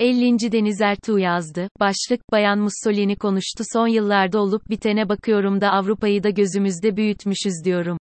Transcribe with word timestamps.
50. 0.00 0.52
Deniz 0.52 0.80
Ertuğ 0.80 1.18
yazdı. 1.18 1.68
Başlık, 1.80 2.20
Bayan 2.32 2.58
Mussolini 2.58 3.16
konuştu 3.16 3.64
son 3.72 3.86
yıllarda 3.86 4.38
olup 4.38 4.70
bitene 4.70 5.08
bakıyorum 5.08 5.60
da 5.60 5.70
Avrupa'yı 5.70 6.22
da 6.22 6.30
gözümüzde 6.30 6.96
büyütmüşüz 6.96 7.54
diyorum. 7.64 7.98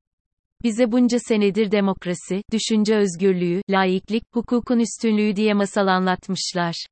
Bize 0.62 0.92
bunca 0.92 1.18
senedir 1.18 1.70
demokrasi, 1.70 2.42
düşünce 2.52 2.96
özgürlüğü, 2.96 3.62
laiklik, 3.70 4.22
hukukun 4.32 4.78
üstünlüğü 4.78 5.36
diye 5.36 5.54
masal 5.54 5.86
anlatmışlar. 5.86 6.86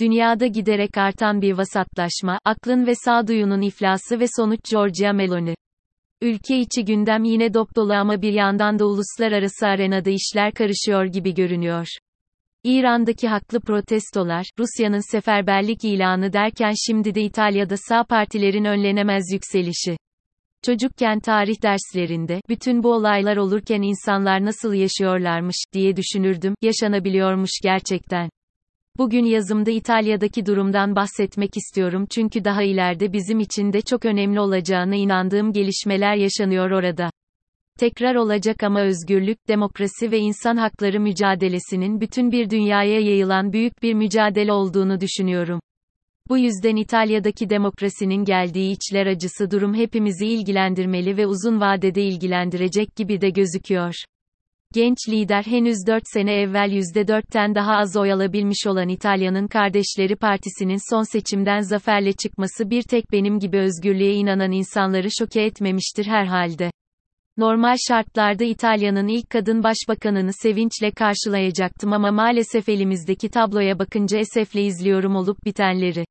Dünyada 0.00 0.46
giderek 0.46 0.98
artan 0.98 1.42
bir 1.42 1.52
vasatlaşma, 1.52 2.38
aklın 2.44 2.86
ve 2.86 2.94
sağduyunun 2.94 3.62
iflası 3.62 4.20
ve 4.20 4.26
sonuç 4.36 4.60
Giorgia 4.70 5.12
Meloni. 5.12 5.54
Ülke 6.20 6.58
içi 6.58 6.84
gündem 6.84 7.24
yine 7.24 7.54
dop 7.54 7.76
dolu 7.76 7.92
ama 7.92 8.22
bir 8.22 8.32
yandan 8.32 8.78
da 8.78 8.86
uluslararası 8.86 9.66
arenada 9.66 10.10
işler 10.10 10.52
karışıyor 10.52 11.04
gibi 11.04 11.34
görünüyor. 11.34 11.86
İran'daki 12.64 13.28
haklı 13.28 13.60
protestolar, 13.60 14.46
Rusya'nın 14.58 15.12
seferberlik 15.12 15.84
ilanı 15.84 16.32
derken 16.32 16.72
şimdi 16.86 17.14
de 17.14 17.22
İtalya'da 17.22 17.76
sağ 17.76 18.04
partilerin 18.04 18.64
önlenemez 18.64 19.24
yükselişi. 19.32 19.96
Çocukken 20.62 21.20
tarih 21.20 21.62
derslerinde, 21.62 22.40
bütün 22.48 22.82
bu 22.82 22.92
olaylar 22.92 23.36
olurken 23.36 23.82
insanlar 23.82 24.44
nasıl 24.44 24.74
yaşıyorlarmış, 24.74 25.56
diye 25.72 25.96
düşünürdüm, 25.96 26.54
yaşanabiliyormuş 26.62 27.50
gerçekten. 27.62 28.30
Bugün 28.98 29.24
yazımda 29.24 29.70
İtalya'daki 29.70 30.46
durumdan 30.46 30.96
bahsetmek 30.96 31.56
istiyorum 31.56 32.06
çünkü 32.10 32.44
daha 32.44 32.62
ileride 32.62 33.12
bizim 33.12 33.40
için 33.40 33.72
de 33.72 33.80
çok 33.80 34.04
önemli 34.04 34.40
olacağına 34.40 34.94
inandığım 34.94 35.52
gelişmeler 35.52 36.14
yaşanıyor 36.14 36.70
orada. 36.70 37.10
Tekrar 37.78 38.14
olacak 38.14 38.62
ama 38.62 38.80
özgürlük, 38.80 39.48
demokrasi 39.48 40.10
ve 40.10 40.18
insan 40.18 40.56
hakları 40.56 41.00
mücadelesinin 41.00 42.00
bütün 42.00 42.32
bir 42.32 42.50
dünyaya 42.50 43.00
yayılan 43.00 43.52
büyük 43.52 43.82
bir 43.82 43.94
mücadele 43.94 44.52
olduğunu 44.52 45.00
düşünüyorum. 45.00 45.60
Bu 46.28 46.38
yüzden 46.38 46.76
İtalya'daki 46.76 47.50
demokrasinin 47.50 48.24
geldiği 48.24 48.72
içler 48.72 49.06
acısı 49.06 49.50
durum 49.50 49.74
hepimizi 49.74 50.26
ilgilendirmeli 50.26 51.16
ve 51.16 51.26
uzun 51.26 51.60
vadede 51.60 52.02
ilgilendirecek 52.02 52.96
gibi 52.96 53.20
de 53.20 53.30
gözüküyor. 53.30 53.94
Genç 54.74 54.98
lider 55.08 55.42
henüz 55.42 55.78
4 55.86 56.02
sene 56.06 56.34
evvel 56.34 56.70
%4'ten 56.70 57.54
daha 57.54 57.76
az 57.76 57.96
oy 57.96 58.12
alabilmiş 58.12 58.66
olan 58.66 58.88
İtalya'nın 58.88 59.46
Kardeşleri 59.46 60.16
Partisi'nin 60.16 60.94
son 60.94 61.02
seçimden 61.02 61.60
zaferle 61.60 62.12
çıkması 62.12 62.70
bir 62.70 62.82
tek 62.82 63.12
benim 63.12 63.38
gibi 63.38 63.58
özgürlüğe 63.58 64.14
inanan 64.14 64.52
insanları 64.52 65.08
şoke 65.18 65.42
etmemiştir 65.42 66.06
herhalde. 66.06 66.70
Normal 67.36 67.76
şartlarda 67.88 68.44
İtalya'nın 68.44 69.08
ilk 69.08 69.30
kadın 69.30 69.62
başbakanını 69.62 70.32
sevinçle 70.32 70.90
karşılayacaktım 70.90 71.92
ama 71.92 72.10
maalesef 72.12 72.68
elimizdeki 72.68 73.28
tabloya 73.28 73.78
bakınca 73.78 74.18
esefle 74.18 74.62
izliyorum 74.62 75.16
olup 75.16 75.44
bitenleri. 75.44 76.04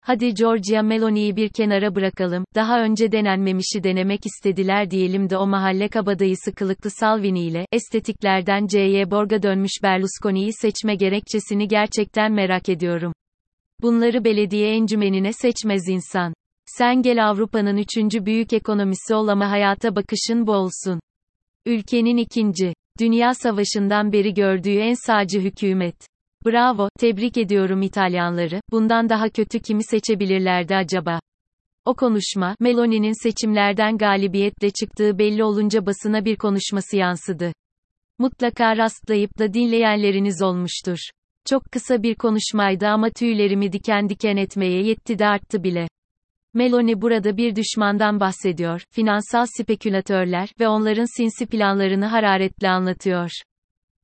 Hadi 0.00 0.34
Giorgia 0.34 0.82
Meloni'yi 0.82 1.36
bir 1.36 1.48
kenara 1.48 1.94
bırakalım, 1.94 2.44
daha 2.54 2.82
önce 2.82 3.12
denenmemişi 3.12 3.84
denemek 3.84 4.20
istediler 4.26 4.90
diyelim 4.90 5.30
de 5.30 5.36
o 5.36 5.46
mahalle 5.46 5.88
kabadayısı 5.88 6.52
kılıklı 6.52 6.90
Salvini 6.90 7.40
ile, 7.40 7.66
estetiklerden 7.72 8.66
C.Y. 8.66 9.10
Borg'a 9.10 9.42
dönmüş 9.42 9.72
Berlusconi'yi 9.82 10.52
seçme 10.52 10.94
gerekçesini 10.94 11.68
gerçekten 11.68 12.32
merak 12.32 12.68
ediyorum. 12.68 13.12
Bunları 13.82 14.24
belediye 14.24 14.74
encümenine 14.74 15.32
seçmez 15.32 15.88
insan. 15.88 16.34
Sen 16.78 17.02
gel 17.02 17.28
Avrupa'nın 17.28 17.76
üçüncü 17.76 18.26
büyük 18.26 18.52
ekonomisi 18.52 19.14
ol 19.14 19.28
ama 19.28 19.50
hayata 19.50 19.96
bakışın 19.96 20.46
bu 20.46 20.52
olsun. 20.52 21.00
Ülkenin 21.66 22.16
ikinci, 22.16 22.74
Dünya 23.00 23.34
Savaşı'ndan 23.34 24.12
beri 24.12 24.34
gördüğü 24.34 24.78
en 24.78 24.94
sağcı 24.94 25.40
hükümet. 25.40 25.96
Bravo, 26.46 26.88
tebrik 26.98 27.36
ediyorum 27.36 27.82
İtalyanları, 27.82 28.60
bundan 28.70 29.08
daha 29.08 29.28
kötü 29.28 29.60
kimi 29.60 29.84
seçebilirlerdi 29.84 30.76
acaba? 30.76 31.20
O 31.84 31.94
konuşma, 31.94 32.56
Meloni'nin 32.60 33.22
seçimlerden 33.22 33.98
galibiyetle 33.98 34.70
çıktığı 34.70 35.18
belli 35.18 35.44
olunca 35.44 35.86
basına 35.86 36.24
bir 36.24 36.36
konuşması 36.36 36.96
yansıdı. 36.96 37.52
Mutlaka 38.18 38.76
rastlayıp 38.76 39.38
da 39.38 39.54
dinleyenleriniz 39.54 40.42
olmuştur. 40.42 40.98
Çok 41.44 41.64
kısa 41.72 42.02
bir 42.02 42.14
konuşmaydı 42.14 42.86
ama 42.86 43.10
tüylerimi 43.10 43.72
diken 43.72 44.08
diken 44.08 44.36
etmeye 44.36 44.82
yetti 44.82 45.18
de 45.18 45.26
arttı 45.26 45.62
bile. 45.62 45.88
Meloni 46.56 47.02
burada 47.02 47.36
bir 47.36 47.56
düşmandan 47.56 48.20
bahsediyor, 48.20 48.82
finansal 48.90 49.46
spekülatörler 49.58 50.48
ve 50.60 50.68
onların 50.68 51.16
sinsi 51.16 51.46
planlarını 51.46 52.06
hararetle 52.06 52.68
anlatıyor. 52.68 53.30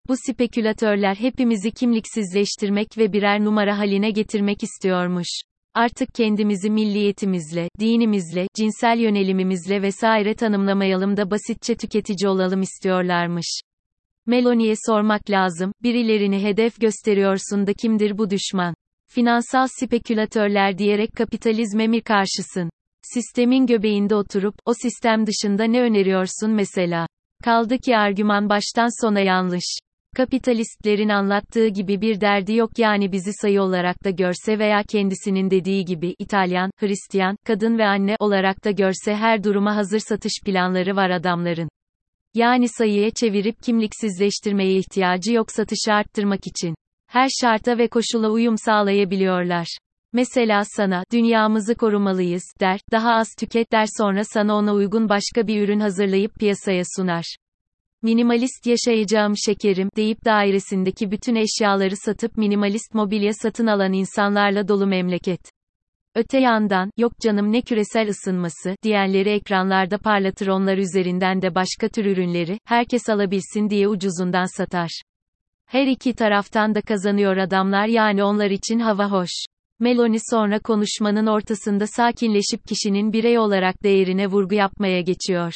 Bu 0.09 0.15
spekülatörler 0.17 1.15
hepimizi 1.15 1.71
kimliksizleştirmek 1.71 2.99
ve 2.99 3.13
birer 3.13 3.45
numara 3.45 3.79
haline 3.79 4.11
getirmek 4.11 4.63
istiyormuş. 4.63 5.29
Artık 5.75 6.09
kendimizi 6.15 6.71
milliyetimizle, 6.71 7.69
dinimizle, 7.81 8.47
cinsel 8.57 8.99
yönelimimizle 8.99 9.83
vesaire 9.83 10.35
tanımlamayalım 10.35 11.17
da 11.17 11.31
basitçe 11.31 11.75
tüketici 11.75 12.29
olalım 12.29 12.63
istiyorlarmış. 12.63 13.61
Meloni'ye 14.27 14.75
sormak 14.87 15.31
lazım, 15.31 15.73
birilerini 15.83 16.43
hedef 16.43 16.81
gösteriyorsun 16.81 17.67
da 17.67 17.73
kimdir 17.73 18.19
bu 18.19 18.31
düşman? 18.31 18.75
Finansal 19.15 19.67
spekülatörler 19.81 20.79
diyerek 20.79 21.17
kapitalizme 21.17 21.87
mi 21.87 22.01
karşısın? 22.01 22.71
Sistemin 23.03 23.67
göbeğinde 23.67 24.15
oturup, 24.15 24.55
o 24.67 24.75
sistem 24.75 25.27
dışında 25.27 25.65
ne 25.65 25.81
öneriyorsun 25.81 26.51
mesela? 26.51 27.07
Kaldı 27.45 27.79
ki 27.79 27.97
argüman 27.97 28.49
baştan 28.49 29.03
sona 29.05 29.21
yanlış. 29.21 29.79
Kapitalistlerin 30.17 31.09
anlattığı 31.09 31.69
gibi 31.69 32.01
bir 32.01 32.21
derdi 32.21 32.55
yok 32.55 32.79
yani 32.79 33.13
bizi 33.13 33.33
sayı 33.33 33.63
olarak 33.63 34.05
da 34.05 34.11
görse 34.11 34.59
veya 34.59 34.83
kendisinin 34.83 35.51
dediği 35.51 35.85
gibi 35.85 36.15
İtalyan, 36.19 36.71
Hristiyan, 36.77 37.37
kadın 37.47 37.79
ve 37.79 37.87
anne 37.87 38.17
olarak 38.19 38.65
da 38.65 38.71
görse 38.71 39.15
her 39.15 39.45
duruma 39.45 39.77
hazır 39.77 39.99
satış 39.99 40.33
planları 40.45 40.97
var 40.97 41.11
adamların. 41.11 41.69
Yani 42.35 42.69
sayıya 42.69 43.11
çevirip 43.11 43.63
kimliksizleştirmeye 43.63 44.77
ihtiyacı 44.77 45.33
yok 45.33 45.51
satışı 45.51 45.93
arttırmak 45.93 46.47
için. 46.47 46.75
Her 47.13 47.29
şarta 47.41 47.79
ve 47.79 47.89
koşula 47.89 48.31
uyum 48.31 48.55
sağlayabiliyorlar. 48.59 49.67
Mesela 50.13 50.63
sana, 50.65 51.05
dünyamızı 51.13 51.75
korumalıyız, 51.75 52.43
der, 52.61 52.81
daha 52.93 53.15
az 53.15 53.29
tüket 53.39 53.73
der 53.73 53.87
sonra 53.99 54.25
sana 54.25 54.55
ona 54.55 54.75
uygun 54.75 55.09
başka 55.09 55.47
bir 55.47 55.63
ürün 55.63 55.81
hazırlayıp 55.81 56.35
piyasaya 56.35 56.83
sunar. 56.97 57.37
Minimalist 58.03 58.67
yaşayacağım 58.67 59.35
şekerim, 59.37 59.89
deyip 59.97 60.25
dairesindeki 60.25 61.11
bütün 61.11 61.35
eşyaları 61.35 61.97
satıp 61.97 62.37
minimalist 62.37 62.95
mobilya 62.95 63.33
satın 63.33 63.67
alan 63.67 63.93
insanlarla 63.93 64.69
dolu 64.69 64.87
memleket. 64.87 65.41
Öte 66.15 66.39
yandan, 66.39 66.91
yok 66.97 67.13
canım 67.21 67.53
ne 67.53 67.63
küresel 67.63 68.09
ısınması, 68.09 68.77
diyenleri 68.83 69.31
ekranlarda 69.31 69.99
parlatır 69.99 70.47
onlar 70.47 70.79
üzerinden 70.79 71.43
de 71.43 71.55
başka 71.55 71.89
tür 71.89 72.05
ürünleri, 72.05 72.59
herkes 72.65 73.09
alabilsin 73.09 73.71
diye 73.71 73.89
ucuzundan 73.89 74.57
satar. 74.57 75.03
Her 75.73 75.87
iki 75.87 76.15
taraftan 76.15 76.75
da 76.75 76.81
kazanıyor 76.81 77.37
adamlar 77.37 77.87
yani 77.87 78.25
onlar 78.25 78.51
için 78.51 78.79
hava 78.79 79.11
hoş. 79.11 79.31
Meloni 79.81 80.19
sonra 80.31 80.59
konuşmanın 80.59 81.27
ortasında 81.27 81.87
sakinleşip 81.87 82.67
kişinin 82.67 83.13
birey 83.13 83.39
olarak 83.39 83.83
değerine 83.83 84.27
vurgu 84.27 84.55
yapmaya 84.55 85.01
geçiyor. 85.01 85.53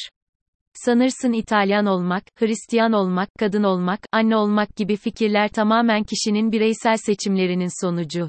Sanırsın 0.74 1.32
İtalyan 1.32 1.86
olmak, 1.86 2.22
Hristiyan 2.36 2.92
olmak, 2.92 3.28
kadın 3.38 3.62
olmak, 3.62 4.00
anne 4.12 4.36
olmak 4.36 4.76
gibi 4.76 4.96
fikirler 4.96 5.48
tamamen 5.48 6.04
kişinin 6.04 6.52
bireysel 6.52 6.96
seçimlerinin 6.96 7.86
sonucu. 7.86 8.28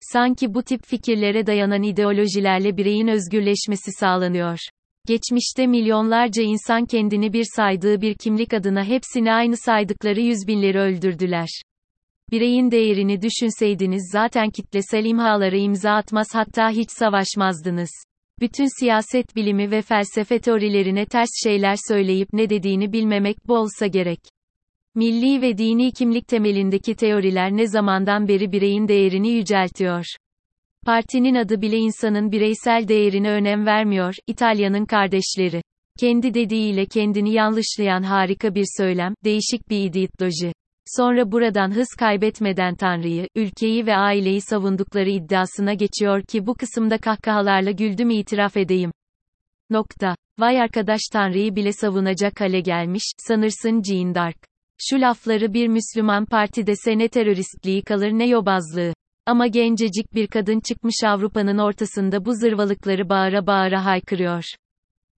Sanki 0.00 0.54
bu 0.54 0.62
tip 0.62 0.84
fikirlere 0.84 1.46
dayanan 1.46 1.82
ideolojilerle 1.82 2.76
bireyin 2.76 3.08
özgürleşmesi 3.08 3.90
sağlanıyor. 4.00 4.58
Geçmişte 5.06 5.66
milyonlarca 5.66 6.42
insan 6.42 6.86
kendini 6.86 7.32
bir 7.32 7.46
saydığı 7.56 8.00
bir 8.00 8.14
kimlik 8.14 8.54
adına 8.54 8.84
hepsini 8.84 9.32
aynı 9.32 9.56
saydıkları 9.56 10.20
yüz 10.20 10.38
binleri 10.46 10.78
öldürdüler. 10.78 11.48
Bireyin 12.30 12.70
değerini 12.70 13.22
düşünseydiniz 13.22 14.10
zaten 14.12 14.50
kitlesel 14.50 15.04
imhaları 15.04 15.56
imza 15.56 15.92
atmaz 15.92 16.26
hatta 16.32 16.70
hiç 16.70 16.90
savaşmazdınız. 16.90 17.90
Bütün 18.40 18.80
siyaset 18.80 19.36
bilimi 19.36 19.70
ve 19.70 19.82
felsefe 19.82 20.38
teorilerine 20.38 21.06
ters 21.06 21.30
şeyler 21.44 21.76
söyleyip 21.88 22.28
ne 22.32 22.50
dediğini 22.50 22.92
bilmemek 22.92 23.48
bu 23.48 23.56
olsa 23.56 23.86
gerek. 23.86 24.20
Milli 24.94 25.42
ve 25.42 25.58
dini 25.58 25.92
kimlik 25.92 26.28
temelindeki 26.28 26.94
teoriler 26.94 27.56
ne 27.56 27.66
zamandan 27.66 28.28
beri 28.28 28.52
bireyin 28.52 28.88
değerini 28.88 29.30
yüceltiyor. 29.30 30.04
Partinin 30.86 31.34
adı 31.34 31.60
bile 31.60 31.76
insanın 31.76 32.32
bireysel 32.32 32.88
değerine 32.88 33.30
önem 33.30 33.66
vermiyor, 33.66 34.14
İtalya'nın 34.26 34.86
kardeşleri. 34.86 35.62
Kendi 36.00 36.34
dediğiyle 36.34 36.86
kendini 36.86 37.32
yanlışlayan 37.32 38.02
harika 38.02 38.54
bir 38.54 38.64
söylem, 38.76 39.14
değişik 39.24 39.70
bir 39.70 39.84
ideoloji. 39.84 40.52
Sonra 40.86 41.32
buradan 41.32 41.74
hız 41.74 41.88
kaybetmeden 41.98 42.74
Tanrı'yı, 42.74 43.28
ülkeyi 43.34 43.86
ve 43.86 43.96
aileyi 43.96 44.40
savundukları 44.40 45.10
iddiasına 45.10 45.74
geçiyor 45.74 46.22
ki 46.22 46.46
bu 46.46 46.54
kısımda 46.54 46.98
kahkahalarla 46.98 47.70
güldüm 47.70 48.10
itiraf 48.10 48.56
edeyim. 48.56 48.92
Nokta. 49.70 50.16
Vay 50.38 50.60
arkadaş 50.60 51.00
Tanrı'yı 51.12 51.56
bile 51.56 51.72
savunacak 51.72 52.40
hale 52.40 52.60
gelmiş, 52.60 53.02
sanırsın 53.18 53.82
Jean 53.82 54.14
Dark. 54.14 54.36
Şu 54.78 55.00
lafları 55.00 55.54
bir 55.54 55.68
Müslüman 55.68 56.26
parti 56.26 56.66
dese 56.66 56.98
ne 56.98 57.08
teröristliği 57.08 57.82
kalır 57.82 58.10
ne 58.10 58.26
yobazlığı. 58.26 58.94
Ama 59.26 59.46
gencecik 59.46 60.14
bir 60.14 60.26
kadın 60.26 60.60
çıkmış 60.60 60.94
Avrupa'nın 61.04 61.58
ortasında 61.58 62.24
bu 62.24 62.34
zırvalıkları 62.34 63.08
bağıra 63.08 63.46
bağıra 63.46 63.84
haykırıyor. 63.84 64.44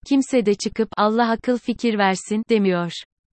Kimse 0.06 0.46
de 0.46 0.54
çıkıp 0.54 0.88
Allah 0.96 1.30
akıl 1.30 1.58
fikir 1.58 1.98
versin 1.98 2.42
demiyor. 2.50 2.92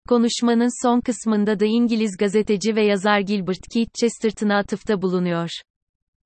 Konuşmanın 0.09 0.83
son 0.87 1.01
kısmında 1.01 1.59
da 1.59 1.65
İngiliz 1.65 2.17
gazeteci 2.17 2.75
ve 2.75 2.85
yazar 2.85 3.19
Gilbert 3.19 3.67
Keith 3.73 3.91
Chesterton'a 3.99 4.57
atıfta 4.57 5.01
bulunuyor. 5.01 5.49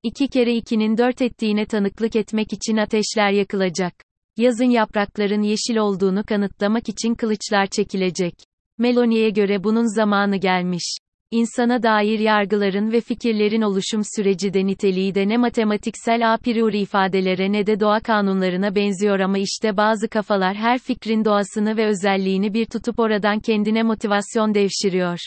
İki 0.02 0.28
kere 0.28 0.54
ikinin 0.54 0.98
dört 0.98 1.22
ettiğine 1.22 1.66
tanıklık 1.66 2.16
etmek 2.16 2.52
için 2.52 2.76
ateşler 2.76 3.30
yakılacak. 3.30 3.94
Yazın 4.36 4.70
yaprakların 4.70 5.42
yeşil 5.42 5.76
olduğunu 5.76 6.24
kanıtlamak 6.24 6.88
için 6.88 7.14
kılıçlar 7.14 7.66
çekilecek. 7.66 8.34
Meloni'ye 8.78 9.30
göre 9.30 9.64
bunun 9.64 9.94
zamanı 9.94 10.36
gelmiş. 10.36 10.98
İnsana 11.30 11.82
dair 11.82 12.18
yargıların 12.18 12.92
ve 12.92 13.00
fikirlerin 13.00 13.62
oluşum 13.62 14.02
süreci 14.16 14.54
de 14.54 14.66
niteliği 14.66 15.14
de 15.14 15.28
ne 15.28 15.36
matematiksel 15.36 16.32
a 16.32 16.36
priori 16.36 16.80
ifadelere 16.80 17.52
ne 17.52 17.66
de 17.66 17.80
doğa 17.80 18.00
kanunlarına 18.00 18.74
benziyor 18.74 19.20
ama 19.20 19.38
işte 19.38 19.76
bazı 19.76 20.08
kafalar 20.08 20.56
her 20.56 20.78
fikrin 20.78 21.24
doğasını 21.24 21.76
ve 21.76 21.86
özelliğini 21.86 22.54
bir 22.54 22.64
tutup 22.64 22.98
oradan 22.98 23.40
kendine 23.40 23.82
motivasyon 23.82 24.54
devşiriyor. 24.54 25.18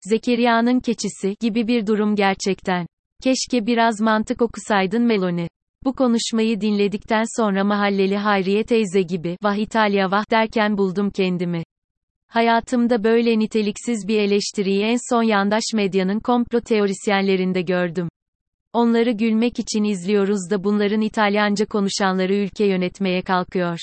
Zekeriya'nın 0.00 0.80
keçisi 0.80 1.36
gibi 1.40 1.68
bir 1.68 1.86
durum 1.86 2.16
gerçekten. 2.16 2.86
Keşke 3.22 3.66
biraz 3.66 4.00
mantık 4.00 4.42
okusaydın 4.42 5.02
Meloni. 5.02 5.48
Bu 5.84 5.92
konuşmayı 5.92 6.60
dinledikten 6.60 7.24
sonra 7.36 7.64
mahalleli 7.64 8.16
Hayriye 8.16 8.64
teyze 8.64 9.02
gibi, 9.02 9.36
vah 9.42 9.56
İtalya 9.56 10.10
vah 10.10 10.30
derken 10.30 10.78
buldum 10.78 11.10
kendimi. 11.10 11.62
Hayatımda 12.32 13.04
böyle 13.04 13.38
niteliksiz 13.38 14.08
bir 14.08 14.18
eleştiriyi 14.18 14.82
en 14.82 15.14
son 15.14 15.22
yandaş 15.22 15.62
medyanın 15.74 16.20
komplo 16.20 16.60
teorisyenlerinde 16.60 17.62
gördüm. 17.62 18.08
Onları 18.72 19.10
gülmek 19.10 19.58
için 19.58 19.84
izliyoruz 19.84 20.50
da 20.50 20.64
bunların 20.64 21.00
İtalyanca 21.00 21.66
konuşanları 21.66 22.34
ülke 22.34 22.64
yönetmeye 22.64 23.22
kalkıyor. 23.22 23.78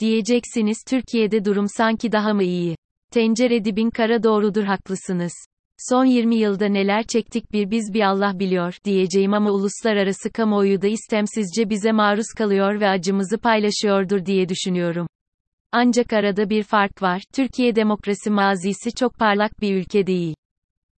Diyeceksiniz 0.00 0.76
Türkiye'de 0.88 1.44
durum 1.44 1.66
sanki 1.68 2.12
daha 2.12 2.34
mı 2.34 2.42
iyi? 2.42 2.76
Tencere 3.10 3.64
dibin 3.64 3.90
kara 3.90 4.22
doğrudur 4.22 4.64
haklısınız. 4.64 5.32
Son 5.78 6.04
20 6.04 6.36
yılda 6.36 6.66
neler 6.66 7.02
çektik 7.02 7.52
bir 7.52 7.70
biz 7.70 7.94
bir 7.94 8.00
Allah 8.00 8.38
biliyor 8.38 8.76
diyeceğim 8.84 9.34
ama 9.34 9.50
uluslararası 9.50 10.30
kamuoyu 10.30 10.82
da 10.82 10.86
istemsizce 10.86 11.70
bize 11.70 11.92
maruz 11.92 12.26
kalıyor 12.38 12.80
ve 12.80 12.88
acımızı 12.88 13.38
paylaşıyordur 13.38 14.26
diye 14.26 14.48
düşünüyorum. 14.48 15.06
Ancak 15.76 16.12
arada 16.12 16.50
bir 16.50 16.62
fark 16.62 17.02
var. 17.02 17.22
Türkiye 17.32 17.76
demokrasi 17.76 18.30
mazisi 18.30 18.94
çok 18.94 19.18
parlak 19.18 19.60
bir 19.60 19.76
ülke 19.76 20.06
değil. 20.06 20.34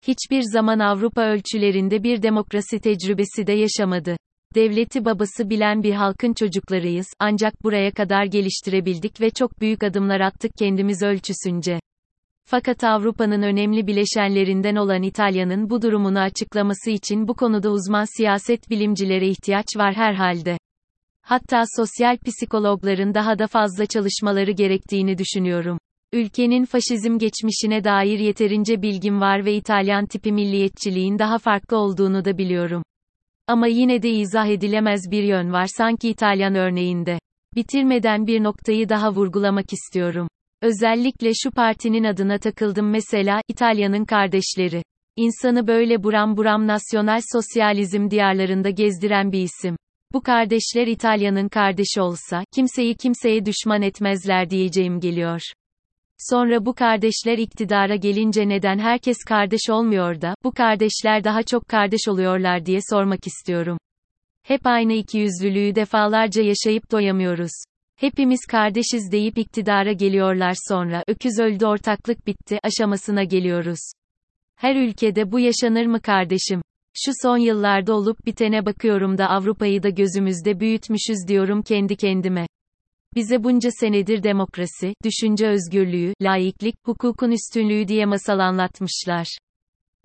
Hiçbir 0.07 0.41
zaman 0.41 0.79
Avrupa 0.79 1.21
ölçülerinde 1.21 2.03
bir 2.03 2.21
demokrasi 2.21 2.79
tecrübesi 2.79 3.47
de 3.47 3.53
yaşamadı. 3.53 4.17
Devleti 4.55 5.05
babası 5.05 5.49
bilen 5.49 5.83
bir 5.83 5.93
halkın 5.93 6.33
çocuklarıyız, 6.33 7.07
ancak 7.19 7.63
buraya 7.63 7.91
kadar 7.91 8.25
geliştirebildik 8.25 9.21
ve 9.21 9.29
çok 9.29 9.61
büyük 9.61 9.83
adımlar 9.83 10.19
attık 10.19 10.51
kendimiz 10.57 11.03
ölçüsünce. 11.03 11.79
Fakat 12.45 12.83
Avrupa'nın 12.83 13.41
önemli 13.41 13.87
bileşenlerinden 13.87 14.75
olan 14.75 15.03
İtalya'nın 15.03 15.69
bu 15.69 15.81
durumunu 15.81 16.19
açıklaması 16.19 16.89
için 16.89 17.27
bu 17.27 17.33
konuda 17.33 17.69
uzman 17.69 18.17
siyaset 18.17 18.69
bilimcilere 18.69 19.27
ihtiyaç 19.27 19.77
var 19.77 19.95
herhalde. 19.95 20.57
Hatta 21.29 21.63
sosyal 21.77 22.17
psikologların 22.17 23.13
daha 23.13 23.39
da 23.39 23.47
fazla 23.47 23.85
çalışmaları 23.85 24.51
gerektiğini 24.51 25.17
düşünüyorum. 25.17 25.77
Ülkenin 26.13 26.65
faşizm 26.65 27.17
geçmişine 27.17 27.83
dair 27.83 28.19
yeterince 28.19 28.81
bilgim 28.81 29.21
var 29.21 29.45
ve 29.45 29.53
İtalyan 29.55 30.05
tipi 30.05 30.31
milliyetçiliğin 30.31 31.19
daha 31.19 31.37
farklı 31.37 31.77
olduğunu 31.77 32.25
da 32.25 32.37
biliyorum. 32.37 32.83
Ama 33.47 33.67
yine 33.67 34.01
de 34.01 34.09
izah 34.09 34.47
edilemez 34.47 35.01
bir 35.11 35.23
yön 35.23 35.53
var 35.53 35.67
sanki 35.77 36.09
İtalyan 36.09 36.55
örneğinde. 36.55 37.19
Bitirmeden 37.55 38.27
bir 38.27 38.43
noktayı 38.43 38.89
daha 38.89 39.13
vurgulamak 39.13 39.73
istiyorum. 39.73 40.27
Özellikle 40.61 41.31
şu 41.33 41.51
partinin 41.51 42.03
adına 42.03 42.37
takıldım 42.37 42.89
mesela, 42.89 43.41
İtalya'nın 43.47 44.05
kardeşleri. 44.05 44.83
İnsanı 45.15 45.67
böyle 45.67 46.03
buram 46.03 46.37
buram 46.37 46.67
nasyonal 46.67 47.21
sosyalizm 47.33 48.09
diyarlarında 48.09 48.69
gezdiren 48.69 49.31
bir 49.31 49.41
isim. 49.41 49.75
Bu 50.13 50.21
kardeşler 50.21 50.87
İtalya'nın 50.87 51.49
kardeşi 51.49 52.01
olsa, 52.01 52.43
kimseyi 52.55 52.95
kimseye 52.95 53.45
düşman 53.45 53.81
etmezler 53.81 54.49
diyeceğim 54.49 54.99
geliyor. 54.99 55.41
Sonra 56.17 56.65
bu 56.65 56.73
kardeşler 56.73 57.37
iktidara 57.37 57.95
gelince 57.95 58.49
neden 58.49 58.79
herkes 58.79 59.17
kardeş 59.27 59.69
olmuyor 59.69 60.21
da, 60.21 60.35
bu 60.43 60.51
kardeşler 60.51 61.23
daha 61.23 61.43
çok 61.43 61.67
kardeş 61.67 62.07
oluyorlar 62.07 62.65
diye 62.65 62.79
sormak 62.89 63.27
istiyorum. 63.27 63.77
Hep 64.43 64.61
aynı 64.63 64.93
ikiyüzlülüğü 64.93 65.75
defalarca 65.75 66.41
yaşayıp 66.41 66.91
doyamıyoruz. 66.91 67.51
Hepimiz 67.95 68.39
kardeşiz 68.51 69.11
deyip 69.11 69.37
iktidara 69.37 69.91
geliyorlar 69.91 70.53
sonra, 70.67 71.03
öküz 71.07 71.39
öldü 71.39 71.65
ortaklık 71.65 72.27
bitti, 72.27 72.59
aşamasına 72.63 73.23
geliyoruz. 73.23 73.79
Her 74.55 74.75
ülkede 74.75 75.31
bu 75.31 75.39
yaşanır 75.39 75.85
mı 75.85 76.01
kardeşim? 76.01 76.61
Şu 77.05 77.11
son 77.21 77.37
yıllarda 77.37 77.93
olup 77.93 78.25
bitene 78.25 78.65
bakıyorum 78.65 79.17
da 79.17 79.29
Avrupa'yı 79.29 79.83
da 79.83 79.89
gözümüzde 79.89 80.59
büyütmüşüz 80.59 81.27
diyorum 81.27 81.61
kendi 81.61 81.95
kendime. 81.95 82.47
Bize 83.15 83.43
bunca 83.43 83.69
senedir 83.71 84.23
demokrasi, 84.23 84.93
düşünce 85.03 85.47
özgürlüğü, 85.47 86.13
laiklik, 86.21 86.75
hukukun 86.83 87.31
üstünlüğü 87.31 87.87
diye 87.87 88.05
masal 88.05 88.39
anlatmışlar. 88.39 89.37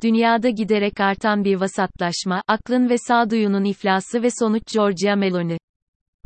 Dünyada 0.02 0.48
giderek 0.48 1.00
artan 1.00 1.44
bir 1.44 1.56
vasatlaşma, 1.56 2.42
aklın 2.48 2.88
ve 2.88 2.98
sağduyunun 2.98 3.64
iflası 3.64 4.22
ve 4.22 4.28
sonuç 4.38 4.62
Giorgia 4.72 5.16
Meloni. 5.16 5.58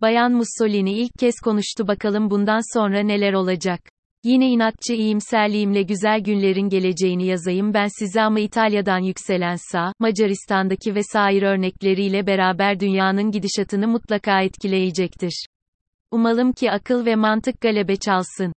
Bayan 0.00 0.32
Mussolini 0.32 0.92
ilk 0.92 1.14
kez 1.18 1.34
konuştu 1.44 1.88
bakalım 1.88 2.30
bundan 2.30 2.78
sonra 2.78 3.00
neler 3.00 3.32
olacak. 3.32 3.80
Yine 4.26 4.48
inatçı 4.48 4.92
iyimserliğimle 4.92 5.82
güzel 5.82 6.20
günlerin 6.20 6.68
geleceğini 6.68 7.26
yazayım 7.26 7.74
ben 7.74 7.88
size 7.98 8.22
ama 8.22 8.40
İtalya'dan 8.40 8.98
yükselen 8.98 9.56
sağ, 9.72 9.92
Macaristan'daki 9.98 10.94
vesaire 10.94 11.46
örnekleriyle 11.46 12.26
beraber 12.26 12.80
dünyanın 12.80 13.30
gidişatını 13.30 13.88
mutlaka 13.88 14.42
etkileyecektir. 14.42 15.46
Umalım 16.10 16.52
ki 16.52 16.70
akıl 16.70 17.06
ve 17.06 17.14
mantık 17.16 17.60
galebe 17.60 17.96
çalsın. 17.96 18.52